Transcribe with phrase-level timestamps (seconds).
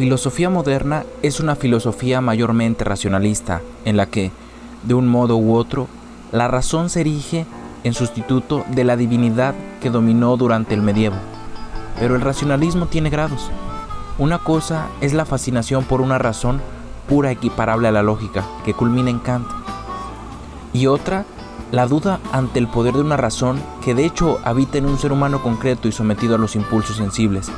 [0.00, 4.30] Filosofía moderna es una filosofía mayormente racionalista, en la que,
[4.82, 5.88] de un modo u otro,
[6.32, 7.44] la razón se erige
[7.84, 11.16] en sustituto de la divinidad que dominó durante el medievo.
[11.98, 13.50] Pero el racionalismo tiene grados.
[14.16, 16.62] Una cosa es la fascinación por una razón
[17.06, 19.48] pura equiparable a la lógica, que culmina en Kant.
[20.72, 21.26] Y otra,
[21.72, 25.12] la duda ante el poder de una razón que de hecho habita en un ser
[25.12, 27.52] humano concreto y sometido a los impulsos sensibles,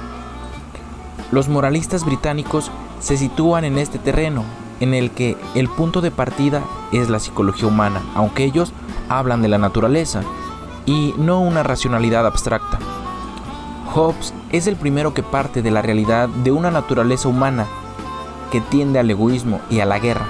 [1.32, 2.70] los moralistas británicos
[3.00, 4.44] se sitúan en este terreno,
[4.80, 6.62] en el que el punto de partida
[6.92, 8.72] es la psicología humana, aunque ellos
[9.08, 10.22] hablan de la naturaleza
[10.84, 12.78] y no una racionalidad abstracta.
[13.94, 17.66] Hobbes es el primero que parte de la realidad de una naturaleza humana
[18.50, 20.26] que tiende al egoísmo y a la guerra.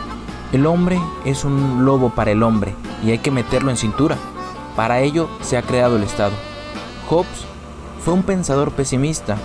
[0.53, 4.17] El hombre es un lobo para el hombre y hay que meterlo en cintura.
[4.77, 6.33] Para ello se ha creado el Estado.
[7.09, 7.47] Hobbes
[8.05, 9.37] fue un pensador pesimista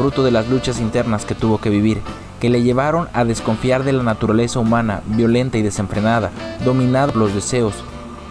[0.00, 2.00] fruto de las luchas internas que tuvo que vivir,
[2.40, 6.30] que le llevaron a desconfiar de la naturaleza humana, violenta y desenfrenada,
[6.64, 7.74] dominada por los deseos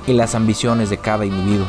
[0.08, 1.68] y las ambiciones de cada individuo.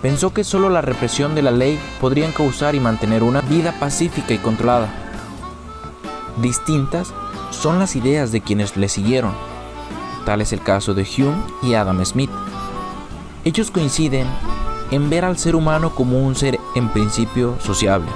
[0.00, 4.32] Pensó que solo la represión de la ley podrían causar y mantener una vida pacífica
[4.32, 4.88] y controlada.
[6.40, 7.12] Distintas
[7.50, 9.34] son las ideas de quienes le siguieron.
[10.24, 12.30] Tal es el caso de Hume y Adam Smith.
[13.44, 14.26] Ellos coinciden
[14.90, 18.06] en ver al ser humano como un ser en principio sociable,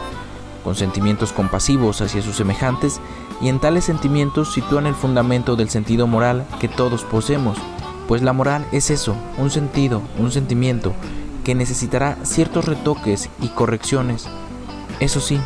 [0.63, 3.01] con sentimientos compasivos hacia sus semejantes,
[3.41, 7.59] y en tales sentimientos sitúan el fundamento del sentido moral que todos poseemos,
[8.09, 10.93] pues la moral es eso, un sentido, un sentimiento,
[11.45, 14.27] que necesitará ciertos retoques y correcciones.
[14.99, 15.41] Eso sí,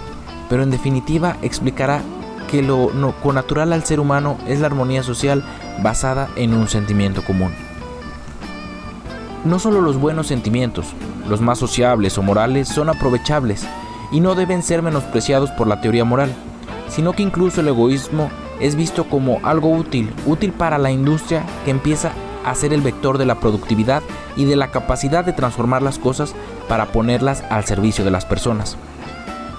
[0.48, 2.02] pero en definitiva explicará
[2.50, 5.44] que lo no, natural al ser humano es la armonía social
[5.82, 7.52] basada en un sentimiento común.
[9.44, 10.86] No solo los buenos sentimientos,
[11.28, 13.66] los más sociables o morales son aprovechables,
[14.14, 16.32] y no deben ser menospreciados por la teoría moral,
[16.88, 18.30] sino que incluso el egoísmo
[18.60, 22.12] es visto como algo útil, útil para la industria que empieza
[22.44, 24.04] a ser el vector de la productividad
[24.36, 26.32] y de la capacidad de transformar las cosas
[26.68, 28.76] para ponerlas al servicio de las personas.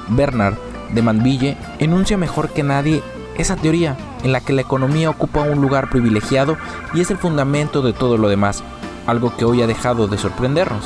[0.08, 0.56] Bernard
[0.94, 3.04] de Manville enuncia mejor que nadie
[3.38, 6.56] esa teoría en la que la economía ocupa un lugar privilegiado
[6.94, 8.64] y es el fundamento de todo lo demás,
[9.06, 10.86] algo que hoy ha dejado de sorprendernos,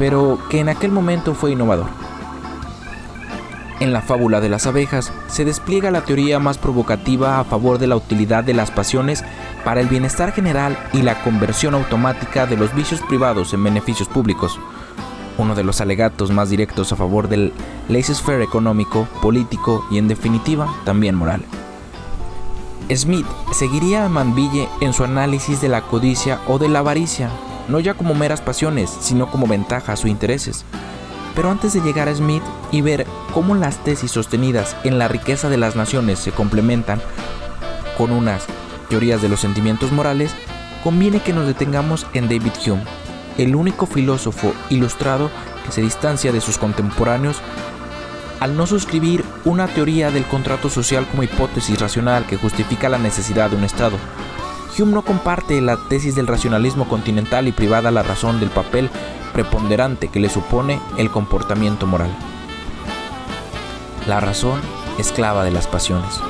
[0.00, 2.09] pero que en aquel momento fue innovador.
[3.80, 7.86] En la fábula de las abejas se despliega la teoría más provocativa a favor de
[7.86, 9.24] la utilidad de las pasiones
[9.64, 14.60] para el bienestar general y la conversión automática de los vicios privados en beneficios públicos.
[15.38, 17.54] Uno de los alegatos más directos a favor del
[17.88, 21.42] laissez-faire económico, político y en definitiva también moral.
[22.94, 27.30] Smith seguiría a Manville en su análisis de la codicia o de la avaricia,
[27.68, 30.66] no ya como meras pasiones, sino como ventajas o intereses.
[31.34, 35.48] Pero antes de llegar a Smith y ver cómo las tesis sostenidas en la riqueza
[35.48, 37.00] de las naciones se complementan
[37.96, 38.46] con unas
[38.88, 40.34] teorías de los sentimientos morales,
[40.82, 42.82] conviene que nos detengamos en David Hume,
[43.38, 45.30] el único filósofo ilustrado
[45.64, 47.40] que se distancia de sus contemporáneos
[48.40, 53.50] al no suscribir una teoría del contrato social como hipótesis racional que justifica la necesidad
[53.50, 53.98] de un Estado.
[54.80, 58.88] Hume no comparte la tesis del racionalismo continental y privada la razón del papel
[59.34, 62.10] preponderante que le supone el comportamiento moral.
[64.06, 64.60] La razón
[64.98, 66.20] esclava de las pasiones.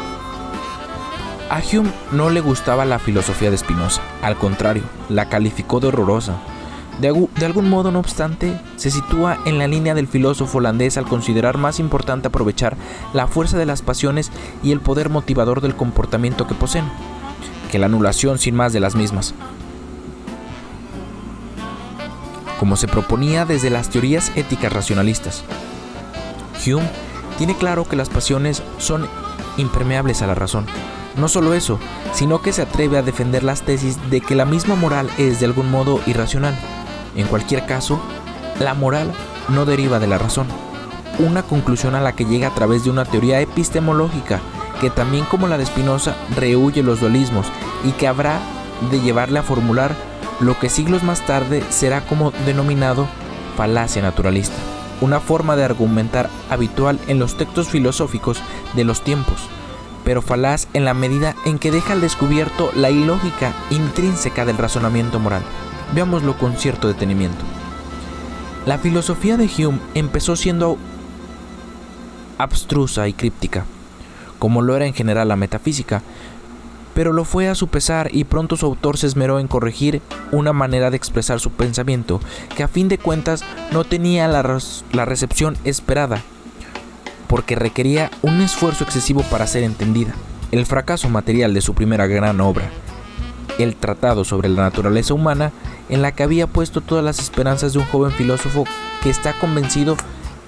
[1.48, 6.36] A Hume no le gustaba la filosofía de Spinoza, al contrario, la calificó de horrorosa.
[7.00, 11.06] De, de, algún modo, no obstante, se sitúa en la línea del filósofo holandés al
[11.06, 12.76] considerar más importante aprovechar
[13.14, 14.30] la fuerza de las pasiones
[14.62, 16.84] y el poder motivador del comportamiento que poseen,
[17.70, 19.34] que la anulación sin más de las mismas.
[22.60, 25.44] como se proponía desde las teorías éticas racionalistas.
[26.66, 26.86] Hume
[27.38, 29.08] tiene claro que las pasiones son
[29.56, 30.66] impermeables a la razón.
[31.16, 31.78] No solo eso,
[32.12, 35.46] sino que se atreve a defender las tesis de que la misma moral es de
[35.46, 36.54] algún modo irracional.
[37.16, 37.98] En cualquier caso,
[38.58, 39.10] la moral
[39.48, 40.46] no deriva de la razón,
[41.18, 44.38] una conclusión a la que llega a través de una teoría epistemológica
[44.80, 47.46] que también como la de Spinoza rehuye los dualismos
[47.84, 48.40] y que habrá
[48.90, 49.94] de llevarle a formular
[50.40, 53.06] lo que siglos más tarde será como denominado
[53.56, 54.56] falacia naturalista.
[55.00, 58.38] una forma de argumentar habitual en los textos filosóficos
[58.74, 59.40] de los tiempos,
[60.04, 65.18] pero falaz en la medida en que deja al descubierto la ilógica intrínseca del razonamiento
[65.18, 65.42] moral.
[65.94, 67.44] Veámoslo con cierto detenimiento.
[68.66, 70.76] La filosofía de Hume empezó siendo
[72.38, 73.64] abstrusa y críptica,
[74.40, 76.02] como lo era en general la metafísica,
[76.94, 80.02] pero lo fue a su pesar y pronto su autor se esmeró en corregir
[80.32, 82.20] una manera de expresar su pensamiento
[82.56, 84.42] que a fin de cuentas no tenía la,
[85.04, 86.22] recepción esperada,
[87.28, 90.14] porque requería un esfuerzo excesivo para ser entendida.
[90.50, 92.70] El fracaso material de su primera gran obra,
[93.58, 95.52] el Tratado sobre la Naturaleza Humana,
[95.88, 98.64] en la que había puesto todas las esperanzas de un joven filósofo
[99.02, 99.96] que está convencido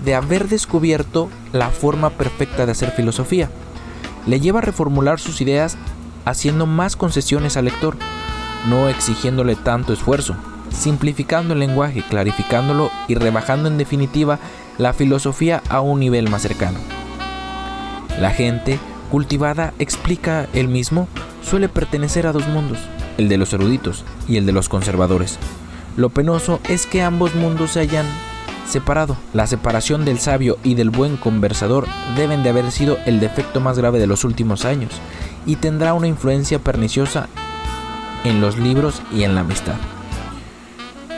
[0.05, 3.49] de haber descubierto la forma perfecta de hacer filosofía.
[4.27, 5.77] Le lleva a reformular sus ideas
[6.25, 7.97] haciendo más concesiones al lector,
[8.69, 10.37] no exigiéndole tanto esfuerzo,
[10.71, 14.39] simplificando el lenguaje, clarificándolo y rebajando en definitiva
[14.79, 16.79] la filosofía a un nivel más cercano.
[18.19, 18.79] La gente
[19.11, 21.09] cultivada, explica él mismo,
[21.43, 22.79] suele pertenecer a dos mundos,
[23.19, 25.39] el de los eruditos y el de los conservadores.
[25.97, 28.07] Lo penoso es que ambos mundos se hayan
[28.67, 29.17] separado.
[29.33, 31.87] La separación del sabio y del buen conversador
[32.17, 34.93] deben de haber sido el defecto más grave de los últimos años
[35.47, 37.29] y tendrá una influencia perniciosa
[38.25, 39.75] en los libros y en la amistad.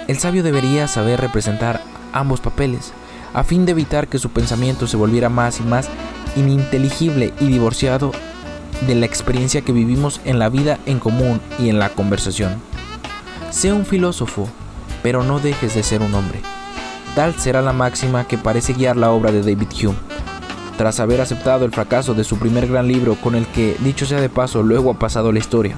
[0.09, 1.81] El sabio debería saber representar
[2.13, 2.93] ambos papeles,
[3.33, 5.89] a fin de evitar que su pensamiento se volviera más y más
[6.37, 8.13] ininteligible y divorciado
[8.87, 12.55] de la experiencia que vivimos en la vida en común y en la conversación.
[13.51, 14.49] Sea un filósofo,
[15.03, 16.41] pero no dejes de ser un hombre.
[17.15, 19.97] Tal será la máxima que parece guiar la obra de David Hume.
[20.77, 24.21] Tras haber aceptado el fracaso de su primer gran libro con el que, dicho sea
[24.21, 25.77] de paso, luego ha pasado la historia.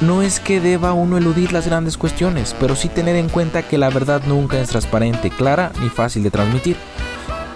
[0.00, 3.76] No es que deba uno eludir las grandes cuestiones, pero sí tener en cuenta que
[3.76, 6.76] la verdad nunca es transparente, clara ni fácil de transmitir.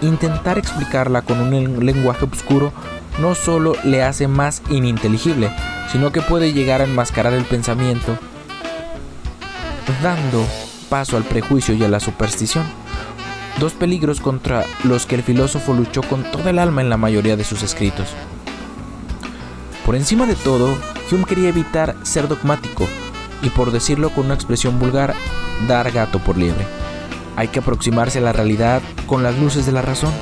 [0.01, 2.73] Intentar explicarla con un lenguaje oscuro
[3.19, 5.49] no solo le hace más ininteligible,
[5.91, 8.17] sino que puede llegar a enmascarar el pensamiento,
[10.03, 10.45] dando
[10.89, 12.65] paso al prejuicio y a la superstición.
[13.59, 17.37] Dos peligros contra los que el filósofo luchó con toda el alma en la mayoría
[17.37, 18.07] de sus escritos.
[19.85, 20.75] Por encima de todo,
[21.11, 22.87] Hume quería evitar ser dogmático
[23.41, 25.13] y, por decirlo con una expresión vulgar,
[25.67, 26.65] dar gato por liebre.
[27.35, 30.13] Hay que aproximarse a la realidad con las luces de la razón.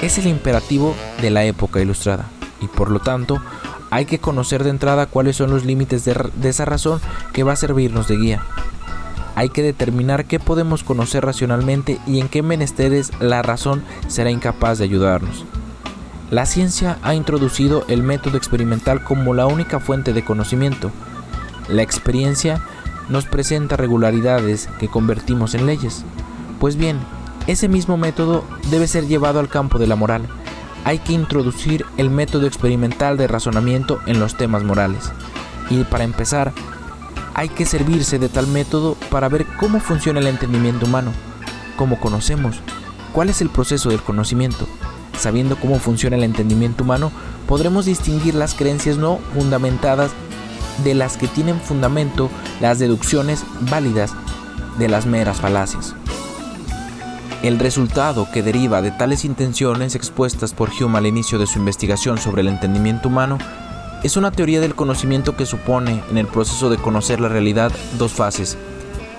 [0.00, 2.26] Es el imperativo de la época ilustrada
[2.60, 3.42] y por lo tanto
[3.90, 7.00] hay que conocer de entrada cuáles son los límites de, de esa razón
[7.32, 8.42] que va a servirnos de guía
[9.34, 14.78] hay que determinar qué podemos conocer racionalmente y en qué menesteres la razón será incapaz
[14.78, 15.44] de ayudarnos.
[16.30, 20.90] La ciencia ha introducido el método experimental como la única fuente de conocimiento.
[21.68, 22.60] La experiencia
[23.08, 26.04] nos presenta regularidades que convertimos en leyes.
[26.58, 26.98] Pues bien,
[27.46, 30.22] ese mismo método debe ser llevado al campo de la moral.
[30.84, 35.12] Hay que introducir el método experimental de razonamiento en los temas morales.
[35.70, 36.52] Y para empezar,
[37.34, 41.12] hay que servirse de tal método para ver cómo funciona el entendimiento humano,
[41.76, 42.60] cómo conocemos,
[43.12, 44.66] cuál es el proceso del conocimiento.
[45.18, 47.10] Sabiendo cómo funciona el entendimiento humano,
[47.46, 50.12] podremos distinguir las creencias no fundamentadas
[50.82, 54.12] de las que tienen fundamento las deducciones válidas
[54.78, 55.94] de las meras falacias.
[57.42, 62.18] El resultado que deriva de tales intenciones expuestas por Hume al inicio de su investigación
[62.18, 63.38] sobre el entendimiento humano
[64.04, 68.12] es una teoría del conocimiento que supone en el proceso de conocer la realidad dos
[68.12, 68.58] fases.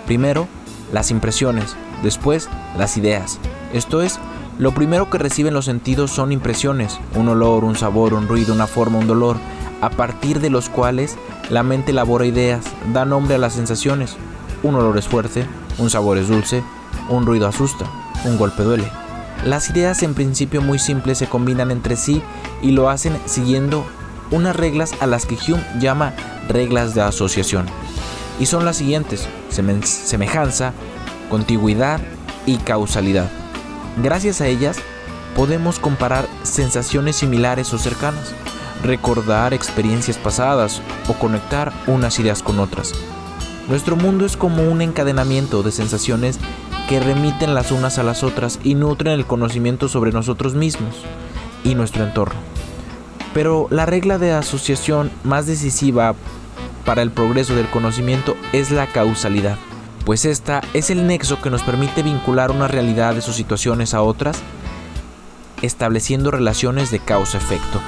[0.06, 0.48] Primero,
[0.94, 3.40] las impresiones, después, las ideas.
[3.74, 4.20] Esto es,
[4.60, 8.68] lo primero que reciben los sentidos son impresiones, un olor, un sabor, un ruido, una
[8.68, 9.38] forma, un dolor,
[9.82, 11.18] a partir de los cuales
[11.50, 12.64] la mente elabora ideas,
[12.94, 14.16] da nombre a las sensaciones.
[14.62, 15.48] Un olor es fuerte,
[15.80, 16.64] un sabor es dulce,
[17.10, 17.86] un ruido asusta,
[18.24, 18.92] un golpe duele.
[19.44, 22.22] Las ideas en principio muy simples se combinan entre sí
[22.62, 23.84] y lo hacen siguiendo
[24.36, 26.14] unas reglas a las que Hume llama
[26.50, 27.66] reglas de asociación.
[28.40, 30.74] Y son las siguientes, semejanza,
[31.30, 32.02] contigüidad
[32.46, 33.30] y causalidad.
[34.04, 34.78] Gracias a ellas
[35.36, 38.34] podemos comparar sensaciones similares o cercanas,
[38.84, 42.94] recordar experiencias pasadas o conectar unas ideas con otras.
[43.70, 46.40] Nuestro mundo es como un encadenamiento de sensaciones
[46.90, 50.96] que remiten las unas a las otras y nutren el conocimiento sobre nosotros mismos
[51.64, 52.55] y nuestro entorno.
[53.36, 56.16] Pero la regla de asociación más decisiva
[56.86, 59.58] para el progreso del conocimiento es la causalidad,
[60.06, 64.02] pues esta es el nexo que nos permite vincular una realidad de sus situaciones a
[64.02, 64.40] otras,
[65.62, 67.82] estableciendo relaciones de causa-efecto.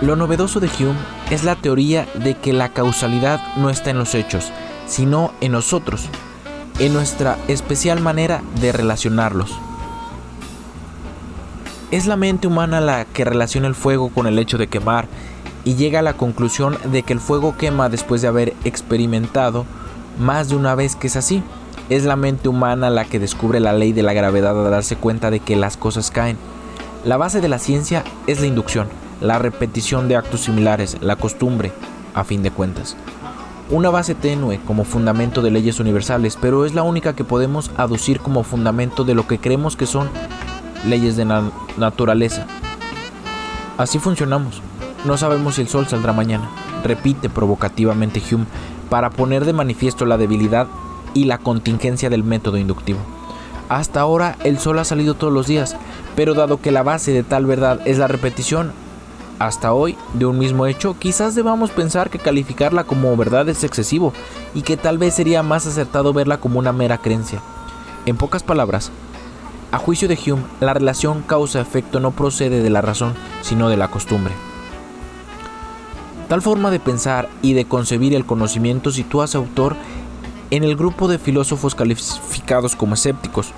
[0.00, 0.98] Lo novedoso de Hume
[1.30, 4.50] es la teoría de que la causalidad no está en los hechos,
[4.88, 6.08] sino en nosotros.
[6.80, 9.52] en nuestra especial manera de relacionarlos.
[11.90, 15.06] Es la mente humana la que relaciona el fuego con el hecho de quemar
[15.64, 19.64] y llega a la conclusión de que el fuego quema después de haber experimentado
[20.18, 21.42] más de una vez que es así.
[21.90, 25.30] Es la mente humana la que descubre la ley de la gravedad al darse cuenta
[25.30, 26.38] de que las cosas caen.
[27.04, 28.88] La base de la ciencia es la inducción,
[29.20, 31.72] la repetición de actos similares, la costumbre,
[32.14, 32.96] a fin de cuentas.
[33.70, 38.20] Una base tenue como fundamento de leyes universales, pero es la única que podemos aducir
[38.20, 40.08] como fundamento de lo que creemos que son
[40.86, 42.46] leyes de la naturaleza.
[43.78, 44.62] Así funcionamos.
[45.04, 46.48] No sabemos si el sol saldrá mañana,
[46.82, 48.46] repite provocativamente Hume
[48.88, 50.66] para poner de manifiesto la debilidad
[51.12, 53.00] y la contingencia del método inductivo.
[53.68, 55.76] Hasta ahora el sol ha salido todos los días,
[56.16, 58.72] pero dado que la base de tal verdad es la repetición,
[59.38, 64.12] hasta hoy, de un mismo hecho, quizás debamos pensar que calificarla como verdad es excesivo
[64.54, 67.40] y que tal vez sería más acertado verla como una mera creencia.
[68.06, 68.92] En pocas palabras,
[69.74, 73.12] a juicio de Hume, la relación causa-efecto no procede de la razón,
[73.42, 74.32] sino de la costumbre.
[76.28, 79.74] Tal forma de pensar y de concebir el conocimiento sitúa a su autor
[80.52, 83.48] en el grupo de filósofos calificados como escépticos,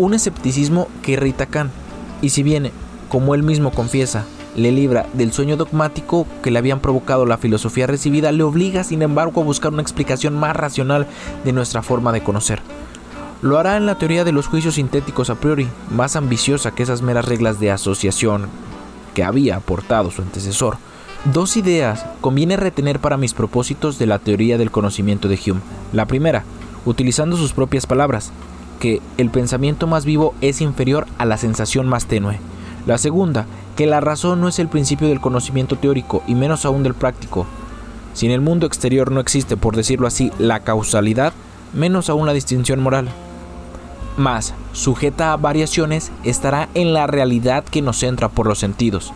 [0.00, 1.70] un escepticismo que irrita a Kant,
[2.20, 2.72] y si bien,
[3.08, 4.24] como él mismo confiesa,
[4.56, 9.02] le libra del sueño dogmático que le habían provocado la filosofía recibida, le obliga sin
[9.02, 11.06] embargo a buscar una explicación más racional
[11.44, 12.60] de nuestra forma de conocer.
[13.42, 17.02] Lo hará en la teoría de los juicios sintéticos a priori, más ambiciosa que esas
[17.02, 18.46] meras reglas de asociación
[19.14, 20.76] que había aportado su antecesor.
[21.24, 25.60] Dos ideas conviene retener para mis propósitos de la teoría del conocimiento de Hume.
[25.92, 26.44] La primera,
[26.86, 28.30] utilizando sus propias palabras,
[28.78, 32.38] que el pensamiento más vivo es inferior a la sensación más tenue.
[32.86, 33.46] La segunda,
[33.76, 37.46] que la razón no es el principio del conocimiento teórico y menos aún del práctico.
[38.14, 41.32] Si en el mundo exterior no existe, por decirlo así, la causalidad,
[41.72, 43.08] menos aún la distinción moral.
[44.16, 49.12] Más, sujeta a variaciones, estará en la realidad que nos entra por los sentidos.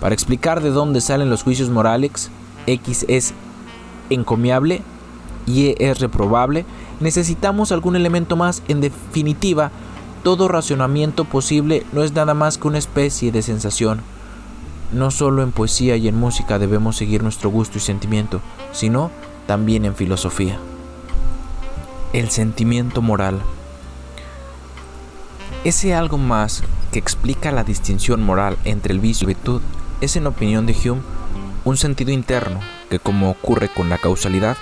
[0.00, 2.30] Para explicar de dónde salen los juicios morales,
[2.66, 3.34] X es
[4.10, 4.82] encomiable,
[5.46, 6.64] Y es reprobable,
[7.00, 8.62] necesitamos algún elemento más.
[8.68, 9.70] En definitiva,
[10.22, 14.00] todo racionamiento posible no es nada más que una especie de sensación.
[14.92, 18.40] No solo en poesía y en música debemos seguir nuestro gusto y sentimiento,
[18.72, 19.10] sino
[19.46, 20.58] también en filosofía.
[22.14, 23.40] El sentimiento moral.
[25.64, 29.62] Ese algo más que explica la distinción moral entre el vicio y la virtud
[30.02, 31.00] es en opinión de Hume
[31.64, 34.58] un sentido interno que, como ocurre con la causalidad,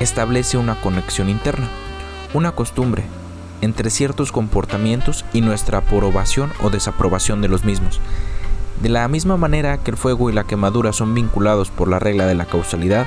[0.00, 1.68] establece una conexión interna,
[2.32, 3.04] una costumbre
[3.60, 8.00] entre ciertos comportamientos y nuestra aprobación o desaprobación de los mismos.
[8.80, 12.24] De la misma manera que el fuego y la quemadura son vinculados por la regla
[12.24, 13.06] de la causalidad,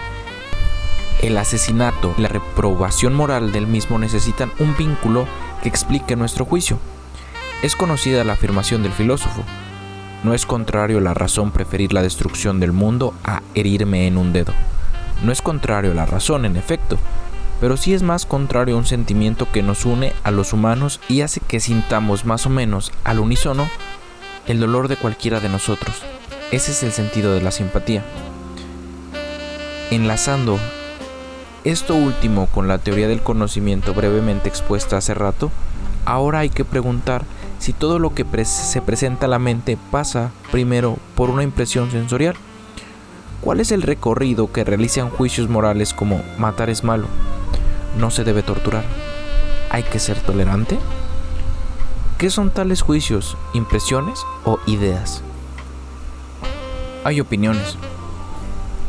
[1.23, 5.25] el asesinato y la reprobación moral del mismo necesitan un vínculo
[5.63, 6.77] que explique nuestro juicio.
[7.61, 9.43] Es conocida la afirmación del filósofo,
[10.23, 14.53] no es contrario la razón preferir la destrucción del mundo a herirme en un dedo.
[15.23, 16.97] No es contrario la razón, en efecto,
[17.59, 21.21] pero sí es más contrario a un sentimiento que nos une a los humanos y
[21.21, 23.67] hace que sintamos más o menos al unísono
[24.47, 26.03] el dolor de cualquiera de nosotros.
[26.51, 28.03] Ese es el sentido de la simpatía.
[29.89, 30.59] Enlazando
[31.63, 35.51] esto último con la teoría del conocimiento brevemente expuesta hace rato,
[36.05, 37.23] ahora hay que preguntar
[37.61, 42.35] si todo lo que se presenta a la mente pasa primero por una impresión sensorial?
[43.39, 47.05] ¿Cuál es el recorrido que realizan juicios morales como matar es malo?
[47.99, 48.83] No se debe torturar.
[49.69, 50.79] ¿Hay que ser tolerante?
[52.17, 53.37] ¿Qué son tales juicios?
[53.53, 55.21] ¿Impresiones o ideas?
[57.03, 57.77] Hay opiniones.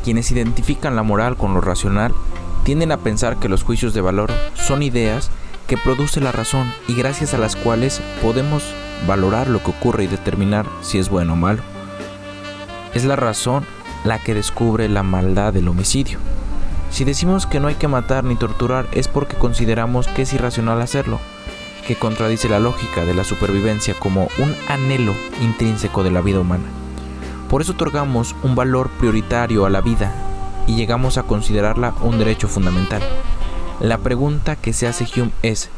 [0.03, 2.15] Quienes identifican la moral con lo racional
[2.65, 5.31] tienden a pensar que los juicios de valor son ideas
[5.67, 8.63] que produce la razón y gracias a las cuales podemos
[9.07, 11.63] valorar lo que ocurre y determinar si es bueno o malo.
[12.95, 13.65] Es la razón
[14.05, 16.19] la que descubre la maldad del homicidio.
[16.91, 20.81] Si decimos que no hay que matar ni torturar es porque consideramos que es irracional
[20.83, 21.21] hacerlo,
[21.87, 26.65] que contradice la lógica de la supervivencia como un anhelo intrínseco de la vida humana.
[27.49, 30.13] Por eso otorgamos un valor prioritario a la vida
[30.67, 33.03] y llegamos a considerarla un derecho fundamental.
[33.83, 35.69] La pregunta que se hace Hume es,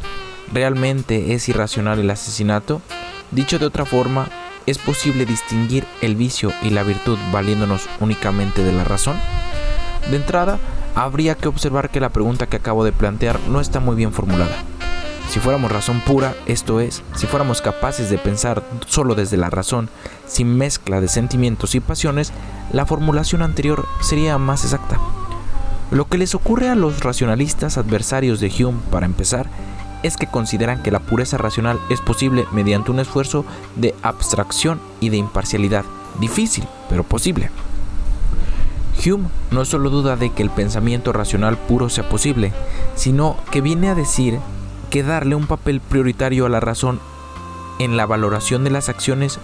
[0.52, 2.82] ¿realmente es irracional el asesinato?
[3.30, 4.28] Dicho de otra forma,
[4.66, 9.16] ¿es posible distinguir el vicio y la virtud valiéndonos únicamente de la razón?
[10.10, 10.58] De entrada,
[10.94, 14.54] habría que observar que la pregunta que acabo de plantear no está muy bien formulada.
[15.30, 19.88] Si fuéramos razón pura, esto es, si fuéramos capaces de pensar solo desde la razón,
[20.26, 22.34] sin mezcla de sentimientos y pasiones,
[22.70, 25.00] la formulación anterior sería más exacta.
[25.90, 29.46] Lo que les ocurre a los racionalistas adversarios de Hume, para empezar,
[30.02, 33.44] es que consideran que la pureza racional es posible mediante un esfuerzo
[33.76, 35.84] de abstracción y de imparcialidad,
[36.20, 37.50] difícil, pero posible.
[39.04, 42.52] Hume no solo duda de que el pensamiento racional puro sea posible,
[42.94, 44.38] sino que viene a decir
[44.90, 47.00] que darle un papel prioritario a la razón
[47.78, 49.38] en la valoración de las acciones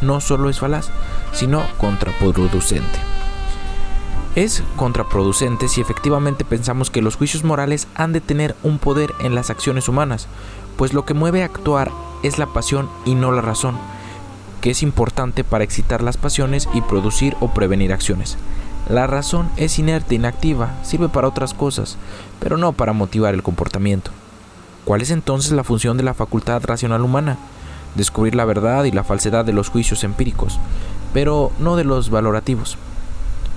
[0.00, 0.90] no solo es falaz,
[1.32, 3.13] sino contraproducente.
[4.34, 9.36] Es contraproducente si efectivamente pensamos que los juicios morales han de tener un poder en
[9.36, 10.26] las acciones humanas,
[10.76, 11.92] pues lo que mueve a actuar
[12.24, 13.76] es la pasión y no la razón,
[14.60, 18.36] que es importante para excitar las pasiones y producir o prevenir acciones.
[18.88, 21.96] La razón es inerte, inactiva, sirve para otras cosas,
[22.40, 24.10] pero no para motivar el comportamiento.
[24.84, 27.38] ¿Cuál es entonces la función de la facultad racional humana?
[27.94, 30.58] Descubrir la verdad y la falsedad de los juicios empíricos,
[31.12, 32.76] pero no de los valorativos,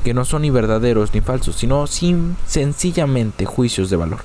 [0.03, 4.19] que no son ni verdaderos ni falsos, sino sin, sencillamente juicios de valor.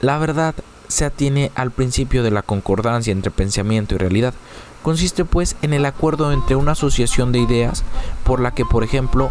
[0.00, 0.54] La verdad
[0.88, 4.34] se atiene al principio de la concordancia entre pensamiento y realidad.
[4.82, 7.84] Consiste pues en el acuerdo entre una asociación de ideas
[8.24, 9.30] por la que, por ejemplo,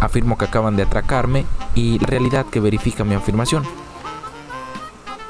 [0.00, 3.64] afirmo que acaban de atracarme y la realidad que verifica mi afirmación.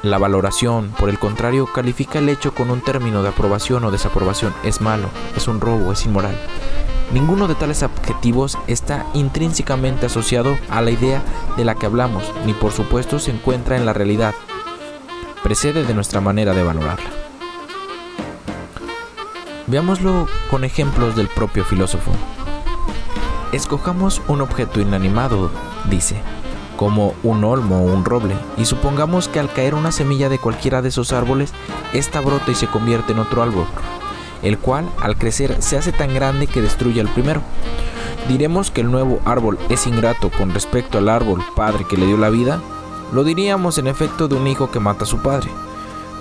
[0.01, 4.53] La valoración, por el contrario, califica el hecho con un término de aprobación o desaprobación.
[4.63, 6.39] Es malo, es un robo, es inmoral.
[7.11, 11.23] Ninguno de tales adjetivos está intrínsecamente asociado a la idea
[11.57, 14.35] de la que hablamos, ni por supuesto se encuentra en la realidad.
[15.41, 17.09] Precede de nuestra manera de valorarla.
[19.65, 22.11] Veámoslo con ejemplos del propio filósofo.
[23.53, 25.49] Escojamos un objeto inanimado,
[25.89, 26.21] dice,
[26.77, 30.83] como un olmo o un roble, y supongamos que al caer una semilla de cualquiera
[30.83, 31.53] de esos árboles,
[31.91, 33.65] esta brota y se convierte en otro árbol,
[34.41, 37.41] el cual al crecer se hace tan grande que destruye al primero.
[38.27, 42.17] ¿Diremos que el nuevo árbol es ingrato con respecto al árbol padre que le dio
[42.17, 42.61] la vida?
[43.11, 45.49] Lo diríamos en efecto de un hijo que mata a su padre.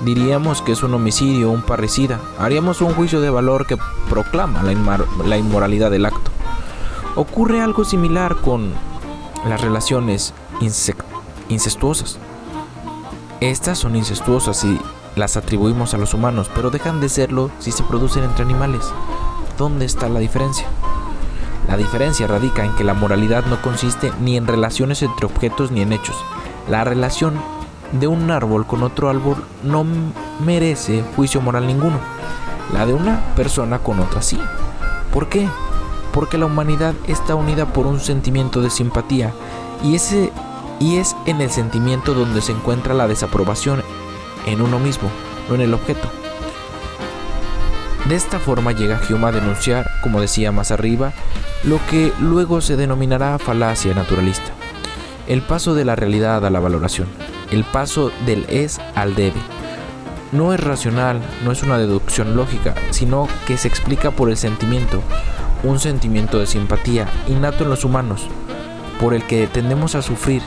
[0.04, 2.20] Diríamos que es un homicidio o un parricida.
[2.38, 3.76] Haríamos un juicio de valor que
[4.08, 6.30] proclama la inmoralidad del acto.
[7.16, 8.72] Ocurre algo similar con
[9.46, 10.34] las relaciones
[11.48, 12.18] incestuosas.
[13.40, 14.78] Estas son incestuosas si
[15.18, 18.82] las atribuimos a los humanos, pero dejan de serlo si se producen entre animales.
[19.58, 20.66] ¿Dónde está la diferencia?
[21.66, 25.82] La diferencia radica en que la moralidad no consiste ni en relaciones entre objetos ni
[25.82, 26.16] en hechos.
[26.70, 27.34] La relación
[27.92, 29.84] de un árbol con otro árbol no
[30.44, 31.98] merece juicio moral ninguno.
[32.72, 34.38] La de una persona con otra sí.
[35.12, 35.48] ¿Por qué?
[36.12, 39.32] porque la humanidad está unida por un sentimiento de simpatía
[39.84, 40.32] y, ese,
[40.80, 43.82] y es en el sentimiento donde se encuentra la desaprobación
[44.48, 45.10] en uno mismo,
[45.48, 46.08] no en el objeto.
[48.08, 51.12] De esta forma llega Hume a denunciar, como decía más arriba,
[51.64, 54.52] lo que luego se denominará falacia naturalista,
[55.26, 57.08] el paso de la realidad a la valoración,
[57.50, 59.40] el paso del es al debe.
[60.32, 65.02] No es racional, no es una deducción lógica, sino que se explica por el sentimiento,
[65.62, 68.26] un sentimiento de simpatía innato en los humanos,
[69.00, 70.42] por el que tendemos a sufrir,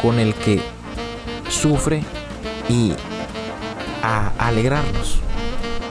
[0.00, 0.60] con el que
[1.48, 2.02] sufre
[2.68, 2.92] y
[4.04, 5.18] a alegrarnos,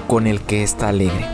[0.07, 1.25] con el que está alegre.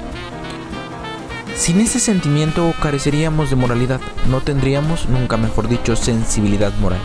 [1.56, 7.02] Sin ese sentimiento careceríamos de moralidad, no tendríamos, nunca mejor dicho, sensibilidad moral.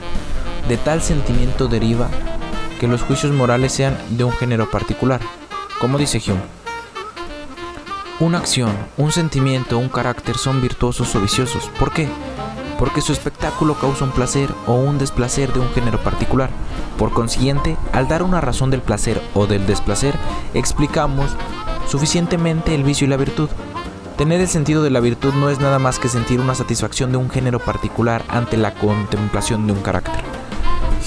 [0.69, 2.09] De tal sentimiento deriva
[2.79, 5.21] que los juicios morales sean de un género particular,
[5.81, 6.41] como dice Hume.
[8.21, 11.69] Una acción, un sentimiento, un carácter son virtuosos o viciosos.
[11.81, 12.09] ¿Por qué?
[12.85, 16.51] Porque su espectáculo causa un placer o un desplacer de un género particular.
[16.99, 20.15] Por consiguiente, al dar una razón del placer o del desplacer,
[20.53, 21.31] explicamos
[21.89, 23.49] suficientemente el vicio y la virtud.
[24.19, 27.17] Tener el sentido de la virtud no es nada más que sentir una satisfacción de
[27.17, 30.23] un género particular ante la contemplación de un carácter.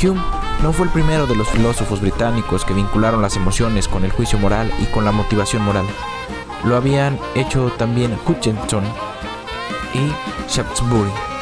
[0.01, 0.19] Hume
[0.63, 4.39] no fue el primero de los filósofos británicos que vincularon las emociones con el juicio
[4.39, 5.85] moral y con la motivación moral.
[6.63, 8.83] Lo habían hecho también Hutchinson
[9.93, 11.36] y Shaftesbury.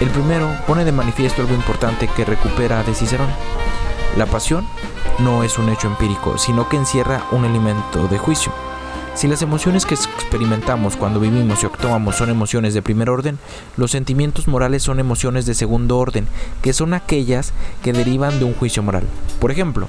[0.00, 3.28] El primero pone de manifiesto algo importante que recupera de Cicerón.
[4.16, 4.66] La pasión
[5.20, 8.52] no es un hecho empírico, sino que encierra un elemento de juicio.
[9.14, 13.38] Si las emociones que experimentamos cuando vivimos y actuamos son emociones de primer orden,
[13.76, 16.26] los sentimientos morales son emociones de segundo orden,
[16.62, 17.52] que son aquellas
[17.84, 19.04] que derivan de un juicio moral.
[19.38, 19.88] Por ejemplo,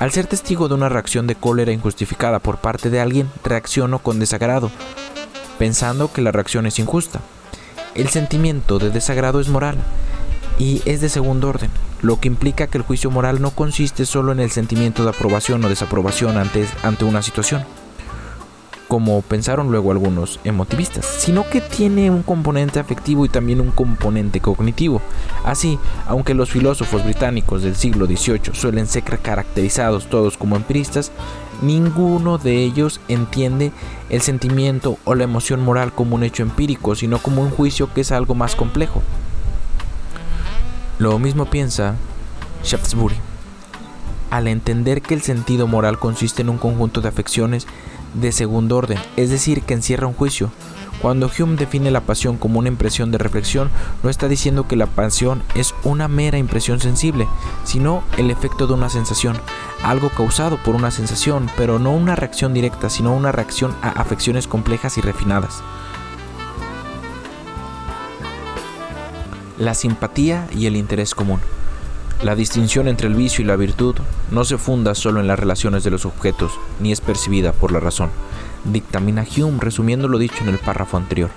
[0.00, 4.18] al ser testigo de una reacción de cólera injustificada por parte de alguien, reacciono con
[4.18, 4.72] desagrado,
[5.60, 7.20] pensando que la reacción es injusta.
[7.96, 9.78] El sentimiento de desagrado es moral
[10.58, 11.70] y es de segundo orden,
[12.02, 15.64] lo que implica que el juicio moral no consiste solo en el sentimiento de aprobación
[15.64, 17.64] o desaprobación ante, ante una situación.
[18.86, 24.40] como pensaron luego algunos emotivistas, sino que tiene un componente afectivo y también un componente
[24.40, 25.02] cognitivo.
[25.44, 31.10] Así, aunque los filósofos británicos del siglo XVIII suelen ser caracterizados todos como empiristas,
[31.62, 33.72] ninguno de ellos entiende
[34.10, 38.02] el sentimiento o la emoción moral como un hecho empírico, sino como un juicio que
[38.02, 39.02] es algo más complejo.
[40.98, 41.96] Lo mismo piensa
[42.64, 43.16] Shaftesbury.
[44.30, 47.66] Al entender que el sentido moral consiste en un conjunto de afecciones
[48.14, 50.50] de segundo orden, es decir, que encierra un juicio.
[51.00, 53.70] Cuando Hume define la pasión como una impresión de reflexión,
[54.02, 57.28] no está diciendo que la pasión es una mera impresión sensible,
[57.64, 59.36] sino el efecto de una sensación,
[59.82, 64.46] algo causado por una sensación, pero no una reacción directa, sino una reacción a afecciones
[64.46, 65.62] complejas y refinadas.
[69.58, 71.40] La simpatía y el interés común.
[72.22, 73.94] La distinción entre el vicio y la virtud
[74.30, 77.80] no se funda solo en las relaciones de los objetos, ni es percibida por la
[77.80, 78.10] razón,
[78.72, 81.30] dictamina Hume resumiendo lo dicho en el párrafo anterior.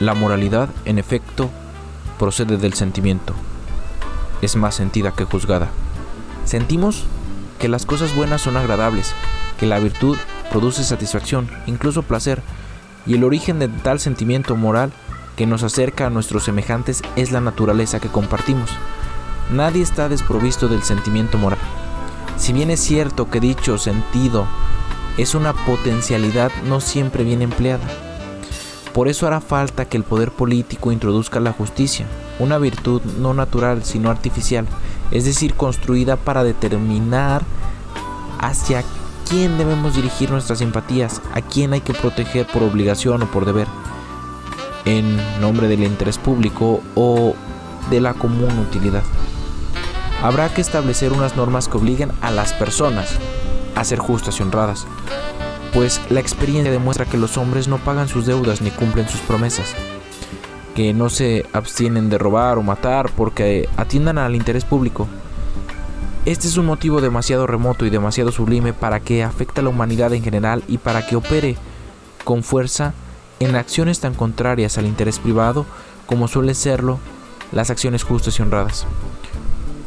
[0.00, 1.50] La moralidad, en efecto,
[2.18, 3.34] procede del sentimiento.
[4.42, 5.68] Es más sentida que juzgada.
[6.44, 7.04] Sentimos
[7.58, 9.12] que las cosas buenas son agradables,
[9.58, 10.16] que la virtud
[10.50, 12.42] produce satisfacción, incluso placer,
[13.06, 14.92] y el origen de tal sentimiento moral
[15.36, 18.70] que nos acerca a nuestros semejantes es la naturaleza que compartimos.
[19.50, 21.58] Nadie está desprovisto del sentimiento moral.
[22.36, 24.46] Si bien es cierto que dicho sentido
[25.18, 27.84] es una potencialidad no siempre bien empleada.
[28.94, 32.06] Por eso hará falta que el poder político introduzca la justicia,
[32.38, 34.66] una virtud no natural sino artificial,
[35.10, 37.42] es decir, construida para determinar
[38.40, 38.84] hacia
[39.28, 43.66] quién debemos dirigir nuestras simpatías, a quién hay que proteger por obligación o por deber,
[44.84, 47.34] en nombre del interés público o
[47.90, 49.02] de la común utilidad
[50.22, 53.10] habrá que establecer unas normas que obliguen a las personas
[53.78, 54.86] a ser justas y honradas,
[55.72, 59.74] pues la experiencia demuestra que los hombres no pagan sus deudas ni cumplen sus promesas,
[60.74, 65.06] que no se abstienen de robar o matar porque atiendan al interés público.
[66.24, 70.12] Este es un motivo demasiado remoto y demasiado sublime para que afecte a la humanidad
[70.12, 71.56] en general y para que opere
[72.24, 72.92] con fuerza
[73.38, 75.64] en acciones tan contrarias al interés privado
[76.06, 76.98] como suele serlo
[77.52, 78.86] las acciones justas y honradas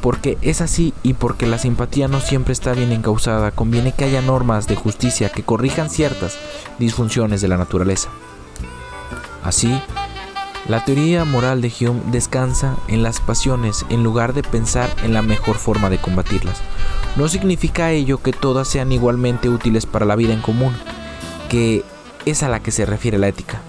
[0.01, 4.21] porque es así y porque la simpatía no siempre está bien encausada, conviene que haya
[4.21, 6.37] normas de justicia que corrijan ciertas
[6.79, 8.09] disfunciones de la naturaleza.
[9.43, 9.79] Así,
[10.67, 15.21] la teoría moral de Hume descansa en las pasiones en lugar de pensar en la
[15.21, 16.61] mejor forma de combatirlas.
[17.15, 20.73] No significa ello que todas sean igualmente útiles para la vida en común,
[21.49, 21.83] que
[22.25, 23.61] es a la que se refiere la ética.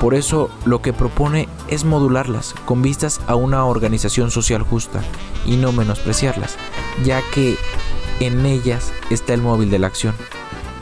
[0.00, 5.02] Por eso lo que propone es modularlas con vistas a una organización social justa
[5.44, 6.56] y no menospreciarlas,
[7.04, 7.58] ya que
[8.18, 10.14] en ellas está el móvil de la acción.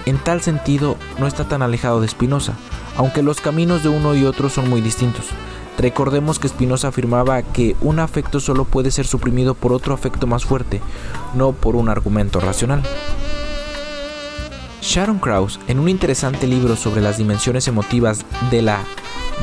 [0.06, 2.54] En tal sentido, no está tan alejado de Spinoza,
[2.96, 5.26] aunque los caminos de uno y otro son muy distintos.
[5.78, 10.44] Recordemos que Spinoza afirmaba que un afecto solo puede ser suprimido por otro afecto más
[10.44, 10.80] fuerte,
[11.34, 12.82] no por un argumento racional.
[14.80, 18.80] Sharon Krauss, en un interesante libro sobre las dimensiones emotivas de la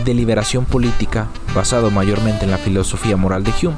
[0.03, 3.75] deliberación política, basado mayormente en la filosofía moral de Hume,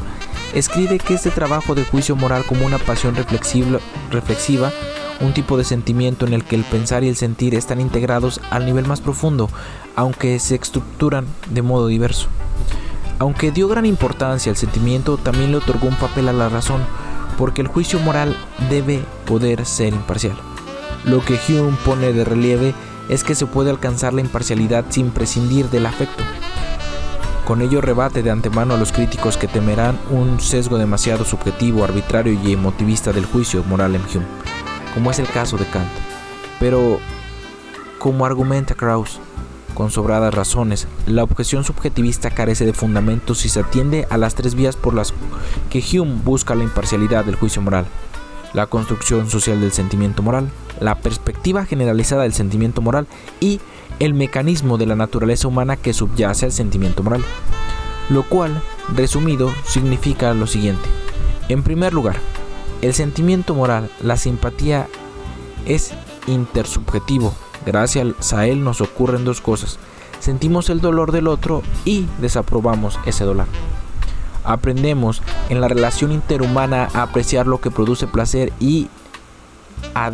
[0.53, 4.71] escribe que este trabajo de juicio moral como una pasión reflexiva,
[5.19, 8.65] un tipo de sentimiento en el que el pensar y el sentir están integrados al
[8.65, 9.49] nivel más profundo,
[9.95, 12.27] aunque se estructuran de modo diverso.
[13.19, 16.81] Aunque dio gran importancia al sentimiento, también le otorgó un papel a la razón,
[17.37, 18.35] porque el juicio moral
[18.69, 20.37] debe poder ser imparcial.
[21.03, 22.73] Lo que Hume pone de relieve
[23.09, 26.23] es que se puede alcanzar la imparcialidad sin prescindir del afecto.
[27.45, 32.33] Con ello rebate de antemano a los críticos que temerán un sesgo demasiado subjetivo, arbitrario
[32.33, 34.25] y emotivista del juicio moral en Hume,
[34.93, 35.87] como es el caso de Kant.
[36.59, 36.99] Pero,
[37.99, 39.21] como argumenta Krauss,
[39.73, 44.55] con sobradas razones, la objeción subjetivista carece de fundamentos si se atiende a las tres
[44.55, 45.13] vías por las
[45.69, 47.85] que Hume busca la imparcialidad del juicio moral
[48.57, 53.05] la construcción social del sentimiento moral, la perspectiva generalizada del sentimiento moral
[53.39, 53.61] y
[53.99, 57.23] el mecanismo de la naturaleza humana que subyace al sentimiento moral.
[58.09, 58.59] Lo cual,
[58.95, 60.89] resumido, significa lo siguiente.
[61.49, 62.15] En primer lugar,
[62.81, 64.87] el sentimiento moral, la simpatía,
[65.67, 65.91] es
[66.25, 67.35] intersubjetivo.
[67.63, 69.77] Gracias a él nos ocurren dos cosas.
[70.19, 73.45] Sentimos el dolor del otro y desaprobamos ese dolor
[74.47, 78.87] aprendemos en la relación interhumana a apreciar lo que produce placer y
[79.93, 80.11] a,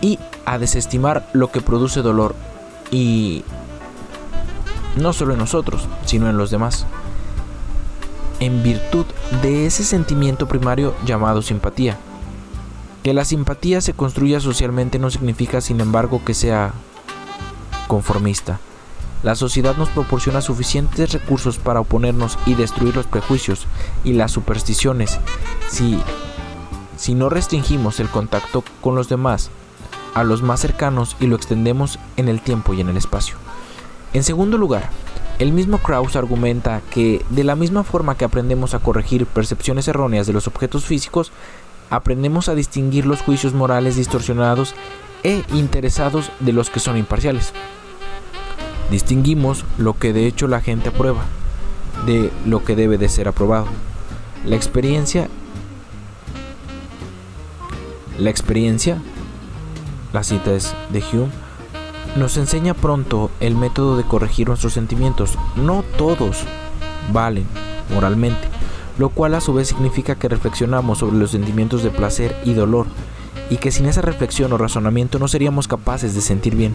[0.00, 2.34] y a desestimar lo que produce dolor.
[2.90, 3.44] Y
[4.96, 6.86] no solo en nosotros, sino en los demás.
[8.40, 9.06] En virtud
[9.42, 11.98] de ese sentimiento primario llamado simpatía.
[13.02, 16.72] Que la simpatía se construya socialmente no significa, sin embargo, que sea
[17.88, 18.60] conformista.
[19.22, 23.66] La sociedad nos proporciona suficientes recursos para oponernos y destruir los prejuicios
[24.04, 25.18] y las supersticiones
[25.68, 25.98] si,
[26.96, 29.50] si no restringimos el contacto con los demás
[30.14, 33.36] a los más cercanos y lo extendemos en el tiempo y en el espacio.
[34.12, 34.88] En segundo lugar,
[35.38, 40.26] el mismo Krauss argumenta que de la misma forma que aprendemos a corregir percepciones erróneas
[40.26, 41.32] de los objetos físicos,
[41.90, 44.74] aprendemos a distinguir los juicios morales distorsionados
[45.22, 47.52] e interesados de los que son imparciales.
[48.90, 51.24] Distinguimos lo que de hecho la gente aprueba
[52.06, 53.66] de lo que debe de ser aprobado.
[54.44, 55.28] La experiencia
[58.18, 58.98] la experiencia,
[60.12, 61.30] la cita es de Hume,
[62.16, 65.38] nos enseña pronto el método de corregir nuestros sentimientos.
[65.54, 66.42] No todos
[67.12, 67.46] valen
[67.94, 68.40] moralmente,
[68.98, 72.86] lo cual a su vez significa que reflexionamos sobre los sentimientos de placer y dolor,
[73.50, 76.74] y que sin esa reflexión o razonamiento no seríamos capaces de sentir bien.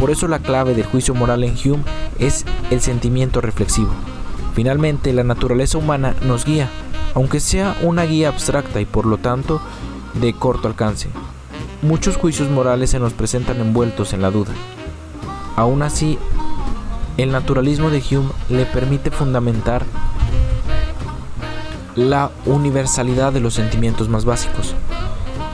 [0.00, 1.84] Por eso la clave del juicio moral en Hume
[2.18, 3.90] es el sentimiento reflexivo.
[4.54, 6.70] Finalmente, la naturaleza humana nos guía,
[7.14, 9.60] aunque sea una guía abstracta y por lo tanto
[10.14, 11.10] de corto alcance.
[11.82, 14.52] Muchos juicios morales se nos presentan envueltos en la duda.
[15.56, 16.18] Aún así,
[17.18, 19.84] el naturalismo de Hume le permite fundamentar
[21.94, 24.74] la universalidad de los sentimientos más básicos.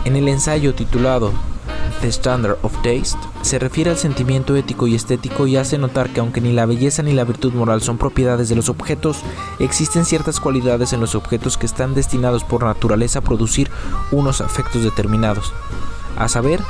[0.04, 1.32] En el ensayo titulado
[2.08, 6.40] Standard of Taste, se refiere al sentimiento ético y estético y hace notar que aunque
[6.40, 9.18] ni la belleza ni la virtud moral son propiedades de los objetos,
[9.58, 13.70] existen ciertas cualidades en los objetos que están destinados por naturaleza a producir
[14.12, 15.52] unos afectos determinados,
[16.18, 16.60] a saber,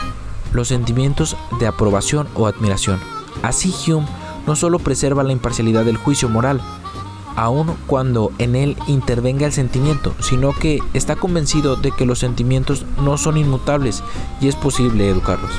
[0.52, 3.00] los sentimientos de aprobación o admiración.
[3.42, 4.06] Así Hume
[4.46, 6.60] no solo preserva la imparcialidad del juicio moral,
[7.36, 12.84] aun cuando en él intervenga el sentimiento, sino que está convencido de que los sentimientos
[13.02, 14.02] no son inmutables
[14.40, 15.52] y es posible educarlos.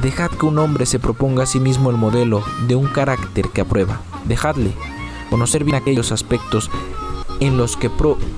[0.00, 3.60] Dejad que un hombre se proponga a sí mismo el modelo de un carácter que
[3.60, 4.00] aprueba.
[4.24, 4.72] Dejadle
[5.28, 6.70] conocer bien aquellos aspectos
[7.40, 7.90] en los que,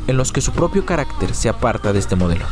[0.07, 2.45] en los que su propio carácter se aparta de este modelo.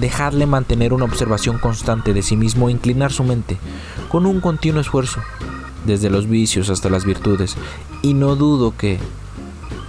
[0.00, 3.56] Dejadle mantener una observación constante de sí mismo e inclinar su mente
[4.10, 5.20] con un continuo esfuerzo,
[5.84, 7.56] desde los vicios hasta las virtudes,
[8.02, 8.98] y no dudo que,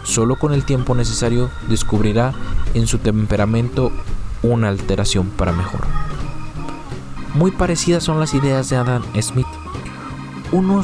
[0.03, 2.34] solo con el tiempo necesario, descubrirá
[2.73, 3.91] en su temperamento
[4.43, 5.81] una alteración para mejor.
[7.34, 9.47] Muy parecidas son las ideas de Adam Smith,
[10.51, 10.84] uno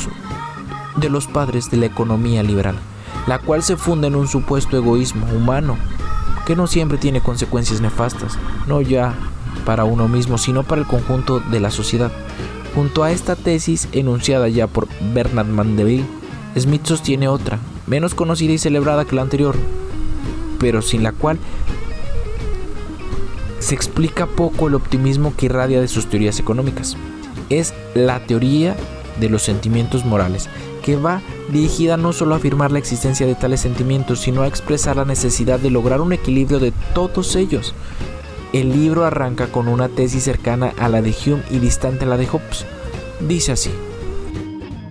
[0.98, 2.78] de los padres de la economía liberal,
[3.28, 5.78] la cual se funda en un supuesto egoísmo humano
[6.46, 9.14] que no siempre tiene consecuencias nefastas, no ya
[9.66, 12.12] para uno mismo, sino para el conjunto de la sociedad.
[12.76, 16.06] Junto a esta tesis enunciada ya por Bernard Mandeville,
[16.58, 19.56] Smith sostiene otra, menos conocida y celebrada que la anterior,
[20.60, 21.38] pero sin la cual
[23.60, 26.98] se explica poco el optimismo que irradia de sus teorías económicas.
[27.50, 28.76] Es la teoría
[29.20, 30.50] de los sentimientos morales,
[30.82, 34.96] que va dirigida no solo a afirmar la existencia de tales sentimientos, sino a expresar
[34.96, 37.76] la necesidad de lograr un equilibrio de todos ellos.
[38.54, 42.18] El libro arranca con una tesis cercana a la de Hume y distante a la
[42.18, 42.66] de Hobbes.
[43.22, 43.72] Dice así.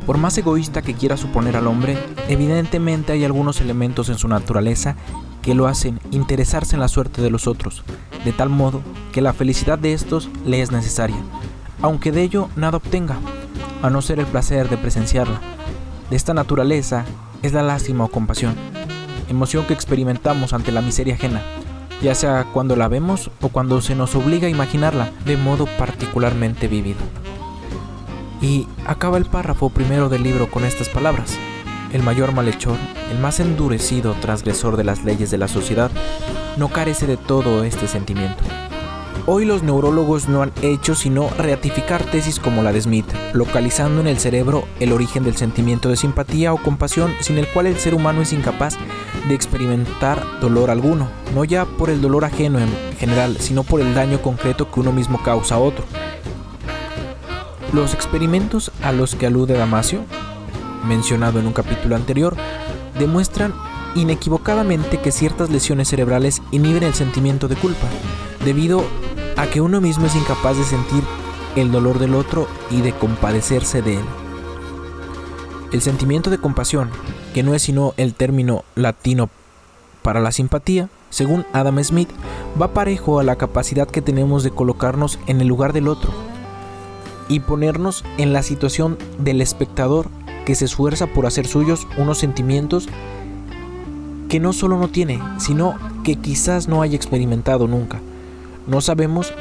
[0.07, 1.99] Por más egoísta que quiera suponer al hombre,
[2.31, 4.97] evidentemente hay algunos elementos en su naturaleza
[5.43, 7.85] que lo hacen interesarse en la suerte de los otros,
[8.25, 8.81] de tal modo
[9.13, 11.17] que la felicidad de estos le es necesaria,
[11.83, 13.19] aunque de ello nada obtenga,
[13.83, 15.39] a no ser el placer de presenciarla,
[16.09, 17.05] de esta naturaleza
[17.43, 18.55] es la lástima o compasión,
[19.29, 21.43] emoción que experimentamos ante la miseria ajena,
[22.03, 26.69] ya sea cuando la vemos o cuando se nos obliga a imaginarla de modo particularmente
[26.69, 27.01] vívido.
[28.41, 31.37] Y acaba el párrafo primero del libro con estas palabras.
[31.93, 32.77] El mayor malhechor,
[33.11, 35.91] el más endurecido transgresor de las leyes de la sociedad,
[36.57, 38.43] no carece de todo este sentimiento.
[39.27, 44.07] Hoy los neurólogos no han hecho sino ratificar tesis como la de Smith, localizando en
[44.07, 47.95] el cerebro el origen del sentimiento de simpatía o compasión sin el cual el ser
[47.95, 48.77] humano es incapaz
[49.29, 53.95] de experimentar dolor alguno, no ya por el dolor ajeno en general, sino por el
[53.95, 55.85] daño concreto que uno mismo causa a otro.
[57.73, 60.01] Los experimentos a los que alude Damasio,
[60.87, 62.37] mencionado en un capítulo anterior,
[62.99, 63.53] demuestran
[63.95, 67.87] inequivocadamente que ciertas lesiones cerebrales inhiben el sentimiento de culpa,
[68.45, 68.85] debido
[69.37, 71.03] a que uno mismo es incapaz de sentir
[71.57, 74.05] el dolor del otro y de compadecerse de él.
[75.73, 76.91] El sentimiento de compasión,
[77.35, 79.31] que no es sino el término latino
[80.03, 82.09] para la simpatía, según Adam Smith,
[82.61, 86.13] va parejo a la capacidad que tenemos de colocarnos en el lugar del otro
[87.29, 90.09] y ponernos en la situación del espectador
[90.45, 92.89] que se esfuerza por hacer suyos unos sentimientos
[94.29, 98.01] que no solo no tiene, sino que quizás no haya experimentado nunca.
[98.71, 99.33] No sabemos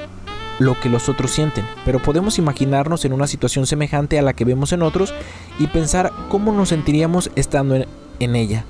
[0.58, 4.44] lo que los otros sienten, pero podemos imaginarnos en una situación semejante a la que
[4.44, 5.13] vemos en otros
[5.60, 8.65] y pensar cómo nos sentiríamos estando en, ella.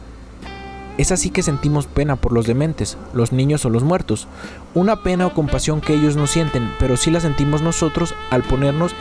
[0.97, 4.27] Es así que sentimos pena por los dementes, los niños o los muertos,
[4.75, 8.91] una pena o compasión que ellos no sienten, pero sí la sentimos nosotros al ponernos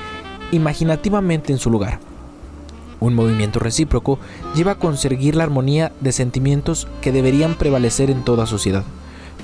[0.52, 1.98] imaginativamente en su lugar.
[3.00, 4.20] Un movimiento recíproco
[4.54, 8.84] lleva a conseguir la armonía de sentimientos que deberían prevalecer en toda sociedad.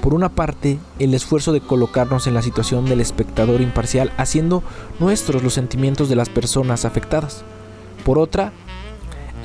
[0.05, 4.63] Por una parte, el esfuerzo de colocarnos en la situación del espectador imparcial haciendo
[5.01, 7.43] nuestros los sentimientos de las personas afectadas.
[8.05, 8.53] Por otra,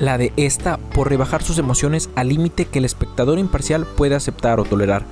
[0.00, 4.60] la de esta por rebajar sus emociones al límite que el espectador imparcial puede aceptar
[4.60, 5.06] o tolerar.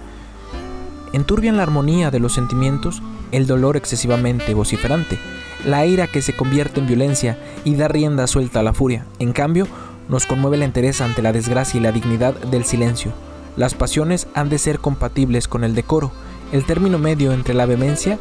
[1.15, 3.01] Enturbian la armonía de los sentimientos
[3.33, 5.19] el dolor excesivamente vociferante,
[5.65, 9.07] la ira que se convierte en violencia y da rienda suelta a la furia.
[9.19, 9.67] En cambio,
[10.11, 13.15] nos conmueve la interés ante la desgracia y la dignidad del silencio.
[13.59, 16.13] Las pasiones han de ser compatibles con el decoro,
[16.53, 18.17] el término medio entre la vehemencia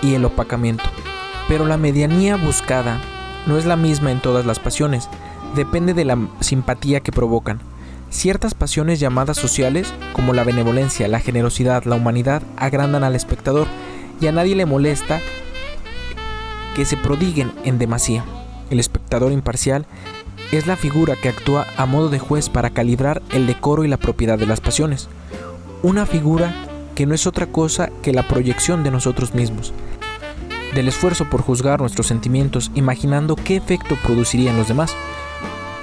[0.00, 0.84] y el opacamiento.
[1.48, 3.00] Pero la medianía buscada
[3.48, 5.08] no es la misma en todas las pasiones,
[5.56, 7.58] depende de la simpatía que provocan.
[8.10, 13.66] Ciertas pasiones llamadas sociales, como la benevolencia, la generosidad, la humanidad, agrandan al espectador
[14.20, 15.18] y a nadie le molesta
[16.76, 18.24] que se prodiguen en demasía.
[18.70, 19.86] El espectador imparcial
[20.52, 23.96] es la figura que actúa a modo de juez para calibrar el decoro y la
[23.96, 25.08] propiedad de las pasiones.
[25.82, 26.52] Una figura
[26.94, 29.72] que no es otra cosa que la proyección de nosotros mismos,
[30.74, 34.94] del esfuerzo por juzgar nuestros sentimientos imaginando qué efecto producirían los demás.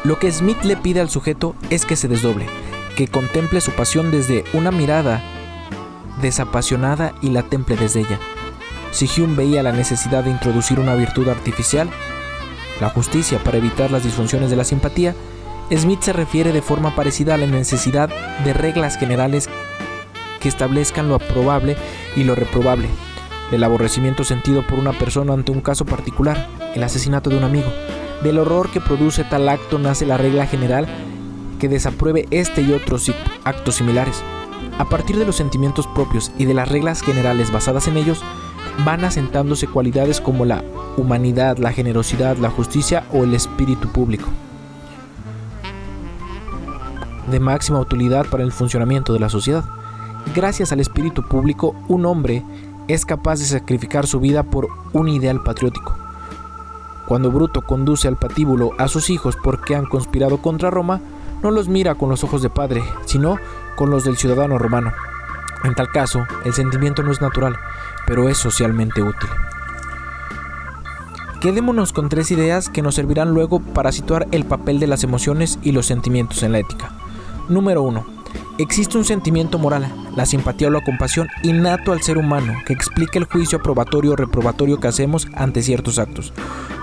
[0.03, 2.45] Lo que Smith le pide al sujeto es que se desdoble,
[2.95, 5.23] que contemple su pasión desde una mirada
[6.21, 8.19] desapasionada y la temple desde ella.
[8.91, 11.89] Si Hume veía la necesidad de introducir una virtud artificial,
[12.79, 15.15] la justicia para evitar las disfunciones de la simpatía,
[15.75, 18.09] Smith se refiere de forma parecida a la necesidad
[18.43, 19.49] de reglas generales
[20.39, 21.75] que establezcan lo probable
[22.15, 22.87] y lo reprobable,
[23.51, 27.71] del aborrecimiento sentido por una persona ante un caso particular, el asesinato de un amigo.
[28.23, 30.87] Del horror que produce tal acto nace la regla general
[31.59, 33.11] que desapruebe este y otros
[33.43, 34.23] actos similares.
[34.77, 38.23] A partir de los sentimientos propios y de las reglas generales basadas en ellos,
[38.85, 40.63] van asentándose cualidades como la
[40.97, 44.27] humanidad, la generosidad, la justicia o el espíritu público,
[47.29, 49.63] de máxima utilidad para el funcionamiento de la sociedad.
[50.35, 52.43] Gracias al espíritu público, un hombre
[52.87, 55.95] es capaz de sacrificar su vida por un ideal patriótico.
[57.07, 60.99] Cuando Bruto conduce al patíbulo a sus hijos porque han conspirado contra Roma,
[61.41, 63.37] no los mira con los ojos de padre, sino
[63.75, 64.91] con los del ciudadano romano.
[65.63, 67.55] En tal caso, el sentimiento no es natural,
[68.08, 69.30] pero es socialmente útil.
[71.41, 75.60] Quedémonos con tres ideas que nos servirán luego para situar el papel de las emociones
[75.62, 76.91] y los sentimientos en la ética.
[77.48, 78.04] Número 1.
[78.58, 83.20] Existe un sentimiento moral, la simpatía o la compasión innato al ser humano que explica
[83.20, 86.34] el juicio aprobatorio o reprobatorio que hacemos ante ciertos actos.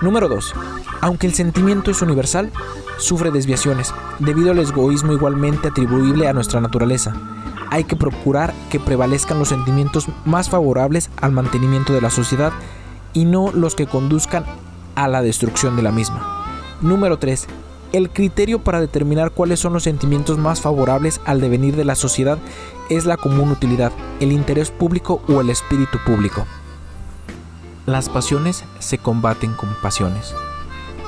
[0.03, 0.55] Número 2.
[1.01, 2.53] Aunque el sentimiento es universal,
[2.99, 7.13] sufre desviaciones debido al egoísmo igualmente atribuible a nuestra naturaleza
[7.75, 12.53] hay que procurar que prevalezcan los sentimientos más favorables al mantenimiento de la sociedad
[13.13, 14.45] y no los que conduzcan
[14.95, 16.79] a la destrucción de la misma.
[16.81, 17.49] Número 3.
[17.91, 22.39] El criterio para determinar cuáles son los sentimientos más favorables al devenir de la sociedad
[22.91, 26.47] es la común utilidad, el interés público o el espíritu público.
[27.87, 30.33] Las pasiones se combaten con pasiones.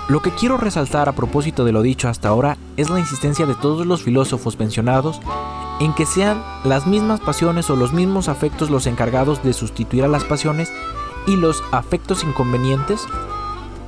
[0.09, 3.55] Lo que quiero resaltar a propósito de lo dicho hasta ahora es la insistencia de
[3.55, 5.21] todos los filósofos mencionados
[5.81, 10.09] en que sean las mismas pasiones o los mismos afectos los encargados de sustituir a
[10.09, 10.73] las pasiones
[11.27, 13.05] y los afectos inconvenientes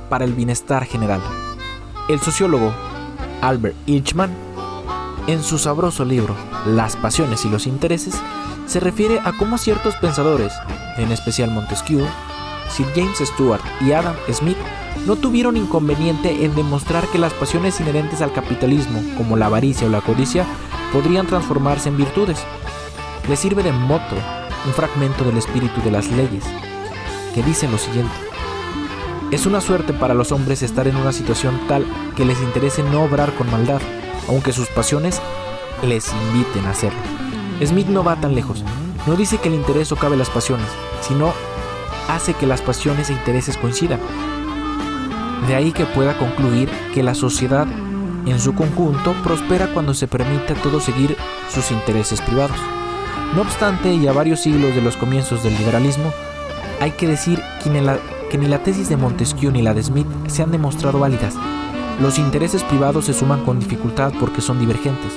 [0.09, 1.21] para el bienestar general.
[2.07, 2.73] El sociólogo
[3.41, 4.31] Albert Eichmann,
[5.27, 8.15] en su sabroso libro Las pasiones y los intereses,
[8.65, 10.53] se refiere a cómo ciertos pensadores,
[10.97, 12.05] en especial Montesquieu,
[12.69, 14.57] Sir James Stewart y Adam Smith,
[15.07, 19.89] no tuvieron inconveniente en demostrar que las pasiones inherentes al capitalismo, como la avaricia o
[19.89, 20.45] la codicia,
[20.91, 22.43] podrían transformarse en virtudes.
[23.27, 24.15] Le sirve de moto
[24.65, 26.43] un fragmento del espíritu de las leyes,
[27.33, 28.13] que dice lo siguiente.
[29.31, 33.03] Es una suerte para los hombres estar en una situación tal que les interese no
[33.03, 33.81] obrar con maldad,
[34.27, 35.21] aunque sus pasiones
[35.87, 36.99] les inviten a hacerlo.
[37.63, 38.63] Smith no va tan lejos.
[39.05, 40.67] No dice que el interés socave las pasiones,
[41.01, 41.33] sino
[42.07, 43.99] hace que las pasiones e intereses coincidan.
[45.47, 47.67] De ahí que pueda concluir que la sociedad
[48.25, 51.15] en su conjunto prospera cuando se permite a todos seguir
[51.53, 52.57] sus intereses privados.
[53.35, 56.11] No obstante, y a varios siglos de los comienzos del liberalismo,
[56.79, 57.99] hay que decir que ni, la,
[58.31, 61.35] que ni la tesis de Montesquieu ni la de Smith se han demostrado válidas.
[62.01, 65.13] Los intereses privados se suman con dificultad porque son divergentes.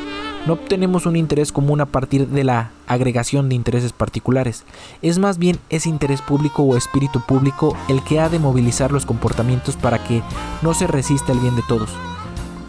[0.47, 4.65] No obtenemos un interés común a partir de la agregación de intereses particulares.
[5.01, 9.07] Es más bien ese interés público o espíritu público el que ha de movilizar los
[9.07, 10.21] comportamientos para que
[10.63, 11.91] no se resista el bien de todos.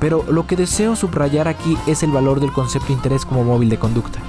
[0.03, 3.69] Pero lo que deseo subrayar aquí es el valor del concepto de interés como móvil
[3.69, 4.19] de conducta.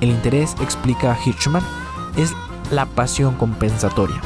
[0.00, 1.62] El interés, explica Hirschman,
[2.16, 2.32] es
[2.70, 4.18] la pasión compensatoria,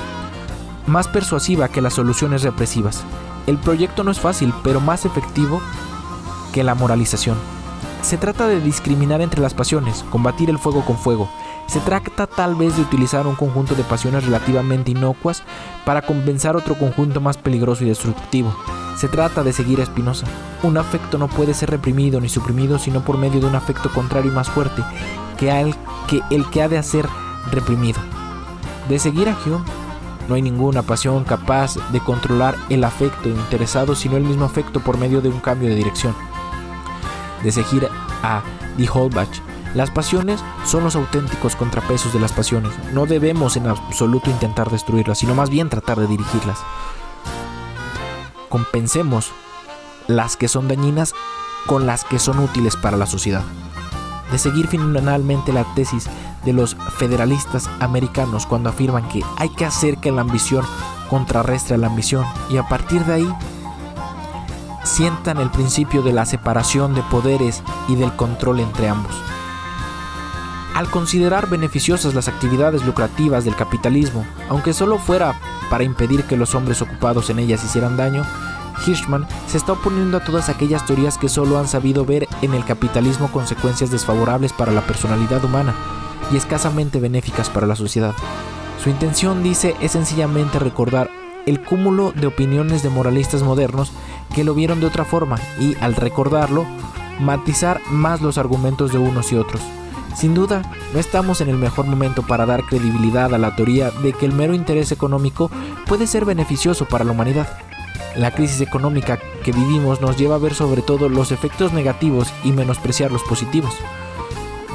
[0.87, 3.03] más persuasiva que las soluciones represivas.
[3.49, 5.61] El proyecto no es fácil, pero más efectivo
[6.53, 7.37] que la moralización.
[8.03, 11.29] Se trata de discriminar entre las pasiones, combatir el fuego con fuego.
[11.67, 15.43] Se trata tal vez de utilizar un conjunto de pasiones relativamente inocuas
[15.85, 18.55] para compensar otro conjunto más peligroso y destructivo.
[18.97, 20.27] Se trata de seguir a Spinoza.
[20.63, 24.31] Un afecto no puede ser reprimido ni suprimido sino por medio de un afecto contrario
[24.31, 24.83] y más fuerte
[25.37, 25.51] que,
[26.31, 27.07] el que, ha de ser
[27.51, 28.01] reprimido.
[28.89, 29.65] De seguir a Hume,
[30.29, 34.99] no hay ninguna pasión capaz de controlar el afecto interesado sino el mismo afecto por
[34.99, 36.15] medio de un cambio de dirección
[37.43, 37.89] de seguir
[38.23, 38.43] a
[38.77, 39.41] Die Holbach.
[39.75, 42.73] Las pasiones son los auténticos contrapesos de las pasiones.
[42.93, 46.59] No debemos en absoluto intentar destruirlas, sino más bien tratar de dirigirlas.
[48.57, 49.33] Compensemos
[50.07, 51.13] las que son dañinas
[51.67, 53.43] con las que son útiles para la sociedad.
[54.33, 56.09] De seguir finalmente la tesis
[56.43, 60.65] de los federalistas americanos cuando afirman que hay que hacer que la ambición
[61.11, 63.35] contrarrestre a la ambición y a partir de ahí
[64.85, 69.15] sientan el principio de la separación de poderes y del control entre ambos.
[70.75, 75.39] Al considerar beneficiosas las actividades lucrativas del capitalismo, aunque solo fuera
[75.69, 78.25] para impedir que los hombres ocupados en ellas hicieran daño,
[78.85, 82.65] Hirschman se está oponiendo a todas aquellas teorías que solo han sabido ver en el
[82.65, 85.75] capitalismo consecuencias desfavorables para la personalidad humana
[86.33, 88.15] y escasamente benéficas para la sociedad.
[88.83, 91.11] Su intención, dice, es sencillamente recordar
[91.47, 93.93] el cúmulo de opiniones de moralistas modernos
[94.35, 96.67] que lo vieron de otra forma y, al recordarlo,
[97.21, 99.63] matizar más los argumentos de unos y otros.
[100.15, 100.63] Sin duda,
[100.93, 104.33] no estamos en el mejor momento para dar credibilidad a la teoría de que el
[104.33, 105.51] mero interés económico
[105.87, 107.59] puede ser beneficioso para la humanidad.
[108.17, 112.53] La crisis económica que vivimos nos lleva a ver sobre todo los efectos negativos y
[112.53, 113.75] menospreciar los positivos.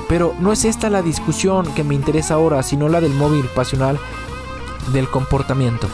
[0.08, 4.00] Pero no es esta la discusión que me interesa ahora, sino la del móvil pasional
[4.94, 5.88] del comportamiento.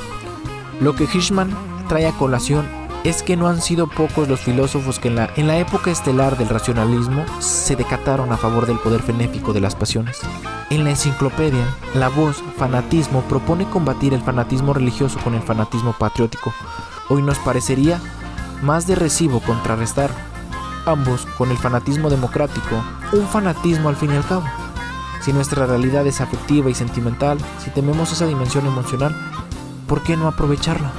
[0.80, 1.56] Lo que Hirschman
[1.88, 2.66] trae a colación
[3.04, 7.24] es que no han sido pocos los filósofos que en la, época estelar del racionalismo
[7.40, 10.20] se decataron a favor del poder benéfico de las pasiones.
[10.70, 16.54] En la enciclopedia, la voz fanatismo propone combatir el fanatismo religioso con el fanatismo patriótico.
[17.10, 18.02] Hoy nos parecería
[18.62, 20.12] más de recibo contrarrestar
[20.86, 22.84] ambos con el fanatismo democrático,
[23.14, 24.44] un fanatismo al fin y al cabo.
[25.22, 29.16] Si nuestra realidad es afectiva y sentimental, si tememos esa dimensión emocional,
[29.88, 30.92] ¿por qué no aprovecharla?